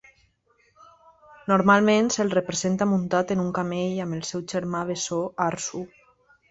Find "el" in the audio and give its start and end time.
4.21-4.27